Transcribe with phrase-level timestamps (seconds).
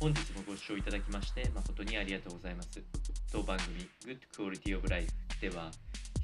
[0.00, 2.82] 本日もご視聴いただきまして誠にありがとうございます。
[3.32, 5.10] 当番組 Good Quality of Life
[5.40, 5.70] では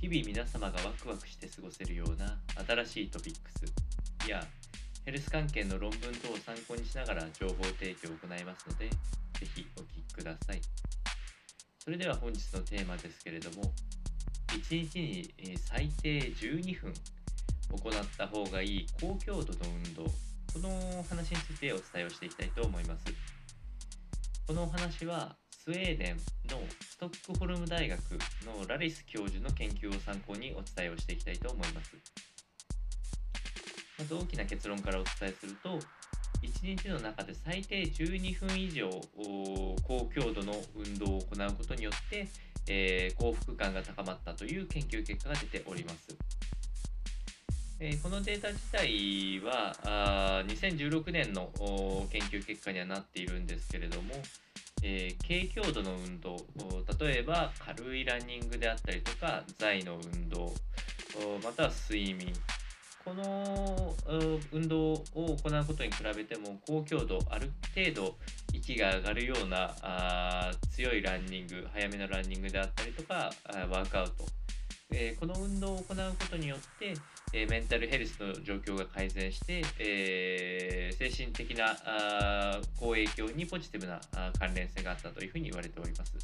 [0.00, 4.44] 日々皆様がワクワクして過ごせるような新しいトピックスや
[5.04, 8.96] ヘルス関係の論文等を参考にしながら情報提供を行いますのでぜ
[9.55, 10.61] ひお聞きください。
[11.79, 13.73] それでは本日のテーマですけれども
[14.48, 16.93] 1日に最低12分
[17.71, 23.39] 行った方がいい高強度の運動この話についてお伝えをしていきたいと思います。
[24.51, 26.17] このお話はスウェーデン
[26.50, 28.00] のストックホルム大学
[28.45, 31.93] のラリス教授の研究を参考にお伝えをしていきたいと思います。
[33.96, 35.78] まず大きな結論からお伝えすると
[36.42, 38.90] 1日の中で最低12分以上
[39.86, 42.26] 高強度の運動を行うことによって、
[42.66, 46.09] えー、幸福感が高まったという研究結果が出ております。
[47.82, 51.50] えー、このデータ自体はあ2016年の
[52.10, 54.12] 研究結果にはなっているんですけれども、
[54.82, 56.36] えー、軽強度の運動
[56.98, 60.52] 例えば軽いランニングであったりとか座の運動
[61.42, 62.34] または睡眠。
[63.02, 63.94] この
[64.53, 68.15] 運動を行うことに比べても高強度ある程度
[68.53, 73.33] 息が上がるようなあ強いランニング早めのランニングであったりとか
[73.70, 74.27] ワークアウト
[74.93, 76.95] えー、この運動を行うことによって、
[77.33, 84.01] え、メンタルヘルスの状況が改善して、え、精神的なあ好影響にポジティブな
[84.39, 86.15] 関連性があったというふうに言われております。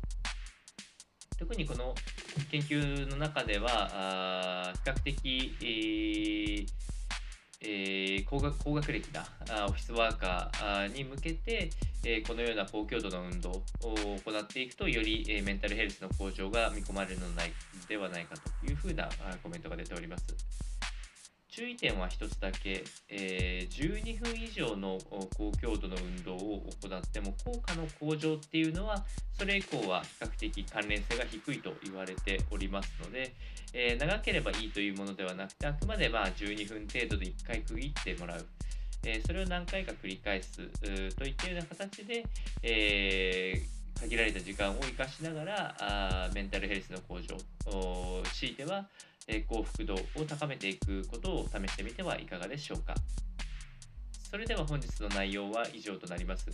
[1.39, 1.95] 特にこの
[2.51, 6.67] 研究の中ではあ比較的、えー
[7.61, 9.25] えー、高学高学歴な
[9.67, 11.71] オフィスワーカーに向けて、
[12.05, 17.27] え、このような高強度の運動を行っていくとより、え、メンタルヘルスの向上が見込まれるの
[17.89, 19.09] ではないかというふうな
[19.43, 20.76] コメントが出ております。
[21.57, 29.07] 注意点は1つだけ、えー、12分以上の高強度の運動を行っても効果の向上っていうのは
[29.39, 33.35] それ以降は比較的関連性が低いと言われておりますので、
[33.73, 38.47] えー、長ければいいというものではなくてあくまでまあ12分程度で1回区切ってもらう。
[39.05, 40.59] えー、それを何回か繰り返す
[41.15, 42.25] といったような形で、
[42.63, 43.63] え、
[44.01, 47.37] 限られた時間を生かしながらあメンタルヘルスの向上
[47.71, 48.87] を強いては
[49.27, 52.95] 幸福度を高めていくことを試してみてはいかがでしょうか。
[54.31, 56.51] それでは本日の内容は以上となります。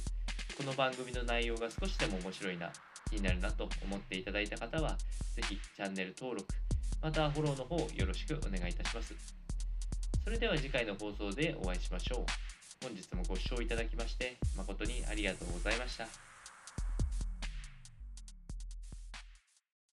[0.57, 2.71] この番組の内容が少しでも面白いな
[3.11, 4.97] 気になるなと思っていただいた方は
[5.35, 6.47] 是非チャンネル登録
[7.03, 9.15] またフォローの方よろしくお願いいたします。
[10.25, 12.85] それでは次回の放送でお会いしましょう。
[12.85, 16.32] 本日もご視聴いただきまして誠にありがとうございました。